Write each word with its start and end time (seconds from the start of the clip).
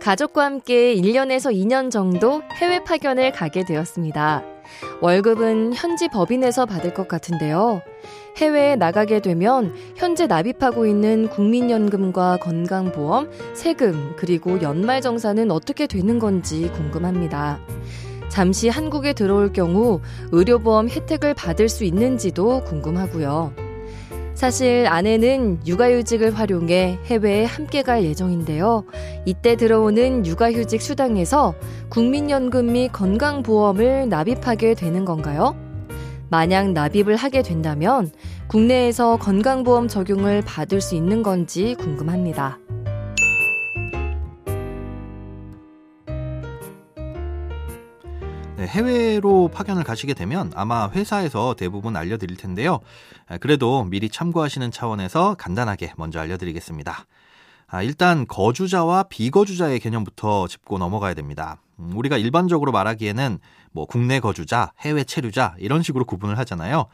가족과 0.00 0.44
함께 0.44 0.94
1년에서 0.94 1.54
2년 1.54 1.90
정도 1.90 2.42
해외 2.54 2.82
파견을 2.82 3.32
가게 3.32 3.64
되었습니다. 3.64 4.42
월급은 5.00 5.74
현지 5.74 6.08
법인에서 6.08 6.64
받을 6.64 6.94
것 6.94 7.06
같은데요. 7.06 7.82
해외에 8.38 8.76
나가게 8.76 9.20
되면 9.20 9.74
현재 9.96 10.26
납입하고 10.26 10.86
있는 10.86 11.28
국민연금과 11.28 12.38
건강보험, 12.38 13.30
세금, 13.54 14.14
그리고 14.16 14.62
연말정산은 14.62 15.50
어떻게 15.50 15.86
되는 15.86 16.18
건지 16.18 16.70
궁금합니다. 16.72 17.60
잠시 18.30 18.68
한국에 18.68 19.12
들어올 19.12 19.52
경우 19.52 20.00
의료보험 20.32 20.88
혜택을 20.88 21.34
받을 21.34 21.68
수 21.68 21.84
있는지도 21.84 22.64
궁금하고요. 22.64 23.69
사실 24.40 24.86
아내는 24.88 25.60
육아휴직을 25.66 26.30
활용해 26.30 27.00
해외에 27.04 27.44
함께 27.44 27.82
갈 27.82 28.04
예정인데요. 28.04 28.84
이때 29.26 29.54
들어오는 29.54 30.24
육아휴직 30.24 30.80
수당에서 30.80 31.52
국민연금 31.90 32.72
및 32.72 32.90
건강보험을 32.90 34.08
납입하게 34.08 34.72
되는 34.76 35.04
건가요? 35.04 35.54
만약 36.30 36.72
납입을 36.72 37.16
하게 37.16 37.42
된다면 37.42 38.10
국내에서 38.46 39.18
건강보험 39.18 39.88
적용을 39.88 40.40
받을 40.40 40.80
수 40.80 40.94
있는 40.94 41.22
건지 41.22 41.76
궁금합니다. 41.78 42.58
해외로 48.66 49.48
파견을 49.48 49.84
가시게 49.84 50.14
되면 50.14 50.52
아마 50.54 50.90
회사에서 50.90 51.54
대부분 51.54 51.96
알려드릴 51.96 52.36
텐데요. 52.36 52.80
아, 53.28 53.38
그래도 53.38 53.84
미리 53.84 54.08
참고하시는 54.08 54.70
차원에서 54.70 55.34
간단하게 55.34 55.94
먼저 55.96 56.20
알려드리겠습니다. 56.20 57.06
아, 57.66 57.82
일단 57.82 58.26
거주자와 58.26 59.04
비거주자의 59.04 59.78
개념부터 59.80 60.48
짚고 60.48 60.78
넘어가야 60.78 61.14
됩니다. 61.14 61.60
음, 61.78 61.92
우리가 61.94 62.16
일반적으로 62.16 62.72
말하기에는 62.72 63.38
뭐 63.72 63.86
국내 63.86 64.18
거주자, 64.20 64.72
해외 64.80 65.04
체류자 65.04 65.54
이런 65.58 65.82
식으로 65.82 66.04
구분을 66.04 66.36
하잖아요. 66.38 66.86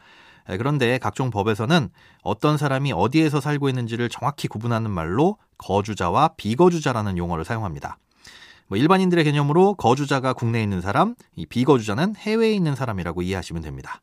아, 0.45 0.57
그런데 0.57 0.97
각종 0.97 1.29
법에서는 1.29 1.89
어떤 2.23 2.57
사람이 2.57 2.93
어디에서 2.93 3.41
살고 3.41 3.69
있는지를 3.69 4.09
정확히 4.09 4.47
구분하는 4.47 4.91
말로 4.91 5.37
거주자와 5.57 6.35
비거주자라는 6.37 7.17
용어를 7.17 7.43
사용합니다. 7.43 7.97
뭐 8.67 8.77
일반인들의 8.77 9.23
개념으로 9.23 9.75
거주자가 9.75 10.33
국내에 10.33 10.61
있는 10.63 10.81
사람, 10.81 11.15
이 11.35 11.45
비거주자는 11.45 12.15
해외에 12.17 12.51
있는 12.53 12.75
사람이라고 12.75 13.21
이해하시면 13.21 13.63
됩니다. 13.63 14.01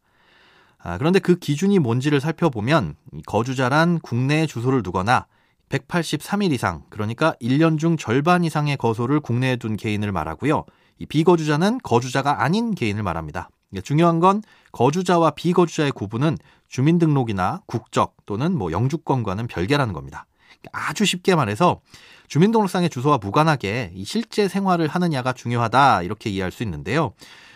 아, 0.78 0.98
그런데 0.98 1.18
그 1.18 1.36
기준이 1.36 1.78
뭔지를 1.78 2.20
살펴보면 2.20 2.96
거주자란 3.26 4.00
국내에 4.00 4.46
주소를 4.46 4.82
두거나 4.82 5.26
183일 5.70 6.52
이상, 6.52 6.84
그러니까 6.90 7.34
1년 7.40 7.78
중 7.78 7.96
절반 7.96 8.44
이상의 8.44 8.76
거소를 8.76 9.20
국내에 9.20 9.56
둔 9.56 9.76
개인을 9.76 10.12
말하고요. 10.12 10.64
이 10.98 11.06
비거주자는 11.06 11.78
거주자가 11.82 12.42
아닌 12.42 12.74
개인을 12.74 13.02
말합니다. 13.02 13.48
중요한 13.82 14.20
건 14.20 14.42
거주자와 14.72 15.32
비거주자의 15.32 15.90
구분은 15.92 16.38
주민등록이나 16.68 17.62
국적 17.66 18.14
또는 18.26 18.56
뭐 18.56 18.70
영주권과는 18.70 19.48
별개라는 19.48 19.92
겁니다. 19.92 20.26
아주 20.72 21.04
쉽게 21.04 21.34
말해서 21.34 21.80
주민등록상의 22.28 22.90
주소와 22.90 23.18
무관하게 23.18 23.92
실제 24.04 24.48
생활을 24.48 24.88
하느냐가 24.88 25.32
중요하다 25.32 26.02
이렇게 26.02 26.30
이해할 26.30 26.50
수 26.50 26.62
있는데요. 26.62 27.12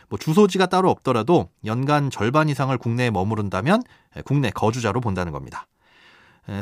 뭐 0.08 0.18
주소지가 0.18 0.66
따로 0.66 0.90
없더라도 0.90 1.50
연간 1.64 2.10
절반 2.10 2.48
이상을 2.48 2.76
국내에 2.78 3.10
머무른다면 3.10 3.82
국내 4.24 4.50
거주자로 4.50 5.00
본다는 5.00 5.32
겁니다. 5.32 5.66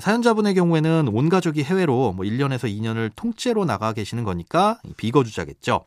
사연자분의 0.01 0.55
경우에는 0.55 1.09
온 1.13 1.29
가족이 1.29 1.63
해외로 1.63 2.13
뭐 2.13 2.25
1년에서 2.25 2.65
2년을 2.65 3.13
통째로 3.15 3.65
나가 3.65 3.93
계시는 3.93 4.25
거니까 4.25 4.81
비거주자겠죠. 4.97 5.87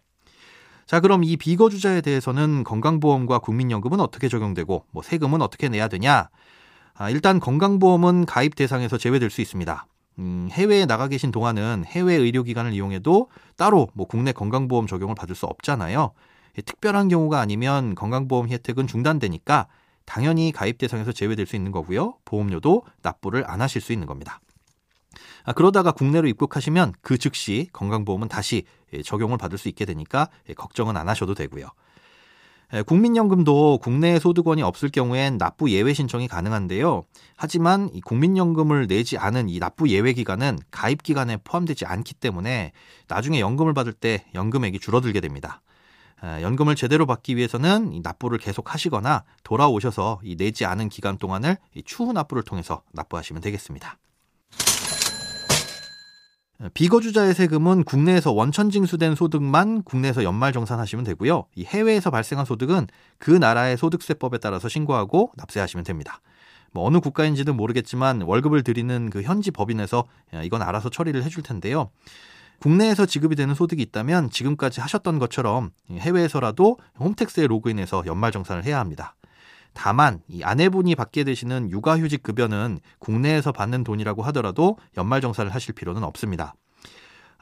자, 0.86 1.00
그럼 1.02 1.24
이 1.24 1.36
비거주자에 1.36 2.02
대해서는 2.02 2.64
건강보험과 2.64 3.40
국민연금은 3.40 4.00
어떻게 4.00 4.30
적용되고 4.30 4.86
뭐 4.92 5.04
세금은 5.04 5.42
어떻게 5.42 5.70
내야 5.70 5.88
되냐? 5.88 6.30
아, 6.96 7.10
일단 7.10 7.40
건강보험은 7.40 8.26
가입 8.26 8.56
대상에서 8.56 8.98
제외될 8.98 9.30
수 9.30 9.42
있습니다. 9.42 9.86
음, 10.20 10.50
해외에 10.52 10.86
나가 10.86 11.08
계신 11.08 11.32
동안은 11.32 11.86
해외 11.86 12.16
의료기관을 12.16 12.74
이용해도 12.74 13.30
따로 13.56 13.88
뭐 13.94 14.06
국내 14.06 14.34
건강보험 14.34 14.86
적용을 14.86 15.16
받을 15.16 15.34
수 15.34 15.46
없잖아요. 15.46 16.12
특별한 16.66 17.08
경우가 17.08 17.40
아니면 17.40 17.96
건강보험 17.96 18.50
혜택은 18.50 18.86
중단되니까 18.86 19.68
당연히 20.06 20.52
가입 20.52 20.78
대상에서 20.78 21.14
제외될 21.14 21.46
수 21.46 21.56
있는 21.56 21.72
거고요. 21.72 22.16
보험료도 22.26 22.84
납부를 23.02 23.50
안 23.50 23.62
하실 23.62 23.80
수 23.80 23.94
있는 23.94 24.08
겁니다. 24.08 24.42
아, 25.46 25.54
그러다가 25.54 25.92
국내로 25.92 26.28
입국하시면 26.28 26.94
그 27.02 27.18
즉시 27.18 27.70
건강보험은 27.72 28.28
다시 28.28 28.66
예, 28.94 29.02
적용을 29.02 29.38
받을 29.38 29.58
수 29.58 29.70
있게 29.70 29.86
되니까 29.86 30.30
예, 30.50 30.54
걱정은 30.54 30.98
안 30.98 31.08
하셔도 31.08 31.34
되고요. 31.34 31.68
국민연금도 32.86 33.80
국내에 33.82 34.20
소득원이 34.20 34.62
없을 34.62 34.90
경우엔 34.90 35.40
납부 35.40 35.72
예외 35.72 35.94
신청이 35.94 36.28
가능한데요. 36.28 37.04
하지만 37.36 37.90
이 37.94 38.02
국민연금을 38.02 38.86
내지 38.88 39.18
않은 39.18 39.50
이 39.50 39.60
납부 39.60 39.90
예외 39.90 40.14
기간은 40.14 40.60
가입 40.70 41.02
기간에 41.02 41.38
포함되지 41.38 41.86
않기 41.86 42.14
때문에 42.16 42.72
나중에 43.08 43.40
연금을 43.40 43.74
받을 43.74 43.92
때 43.92 44.26
연금액이 44.36 44.80
줄어들게 44.80 45.20
됩니다. 45.20 45.62
연금을 46.22 46.76
제대로 46.76 47.06
받기 47.06 47.38
위해서는 47.38 47.94
이 47.94 48.02
납부를 48.02 48.38
계속 48.38 48.74
하시거나 48.74 49.24
돌아오셔서 49.44 50.20
이 50.24 50.36
내지 50.36 50.66
않은 50.66 50.90
기간 50.90 51.18
동안을 51.18 51.58
추후 51.86 52.14
납부를 52.14 52.44
통해서 52.44 52.84
납부하시면 52.94 53.42
되겠습니다. 53.42 53.98
비거주자의 56.74 57.34
세금은 57.34 57.86
국내에서 57.86 58.34
원천 58.34 58.70
징수된 58.70 59.16
소득만 59.16 59.84
국내에서 59.84 60.26
연말 60.26 60.52
정산하시면 60.52 61.06
되고요. 61.06 61.46
이 61.56 61.64
해외에서 61.64 62.12
발생한 62.12 62.46
소득은 62.46 62.88
그 63.18 63.32
나라의 63.32 63.78
소득세법에 63.78 64.40
따라서 64.40 64.68
신고하고 64.68 65.32
납세하시면 65.38 65.86
됩니다. 65.86 66.20
뭐 66.72 66.86
어느 66.86 67.00
국가인지는 67.00 67.56
모르겠지만 67.56 68.22
월급을 68.22 68.64
드리는 68.64 69.10
그 69.10 69.22
현지 69.22 69.52
법인에서 69.52 70.04
이건 70.44 70.62
알아서 70.62 70.90
처리를 70.90 71.24
해줄 71.24 71.44
텐데요. 71.44 71.92
국내에서 72.60 73.06
지급이 73.06 73.38
되는 73.38 73.56
소득이 73.56 73.82
있다면 73.82 74.30
지금까지 74.30 74.82
하셨던 74.82 75.18
것처럼 75.18 75.72
해외에서라도 75.90 76.78
홈택스에 77.00 77.48
로그인해서 77.48 78.04
연말정산을 78.06 78.66
해야 78.66 78.80
합니다. 78.80 79.16
다만 79.74 80.22
이 80.28 80.44
아내분이 80.44 80.96
받게 80.96 81.24
되시는 81.24 81.70
육아휴직 81.72 82.24
급여는 82.24 82.80
국내에서 83.00 83.52
받는 83.52 83.84
돈이라고 83.84 84.24
하더라도 84.24 84.78
연말정산을 84.98 85.54
하실 85.54 85.74
필요는 85.74 86.04
없습니다. 86.04 86.56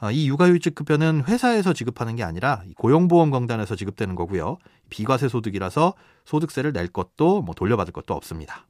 어, 0.00 0.10
이 0.10 0.28
육아휴직 0.28 0.74
급여는 0.74 1.24
회사에서 1.26 1.72
지급하는 1.72 2.14
게 2.16 2.22
아니라 2.22 2.62
고용보험공단에서 2.76 3.74
지급되는 3.74 4.14
거고요. 4.14 4.58
비과세 4.90 5.28
소득이라서 5.28 5.94
소득세를 6.24 6.72
낼 6.72 6.88
것도 6.88 7.42
뭐 7.42 7.54
돌려받을 7.54 7.92
것도 7.92 8.14
없습니다. 8.14 8.66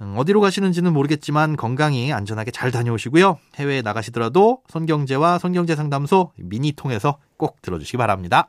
음, 0.00 0.14
어디로 0.18 0.40
가시는지는 0.40 0.92
모르겠지만 0.92 1.56
건강히 1.56 2.12
안전하게 2.12 2.50
잘 2.50 2.70
다녀오시고요. 2.70 3.38
해외에 3.54 3.82
나가시더라도 3.82 4.62
손경제와 4.68 5.38
손경제 5.38 5.76
상담소 5.76 6.32
미니 6.36 6.72
통해서 6.72 7.18
꼭 7.36 7.62
들어주시기 7.62 7.96
바랍니다. 7.96 8.48